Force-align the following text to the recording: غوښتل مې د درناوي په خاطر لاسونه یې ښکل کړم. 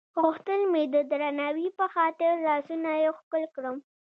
غوښتل 0.21 0.61
مې 0.71 0.83
د 0.93 0.95
درناوي 1.11 1.67
په 1.77 1.85
خاطر 1.93 2.31
لاسونه 2.47 2.89
یې 3.01 3.09
ښکل 3.17 3.43
کړم. 3.55 3.77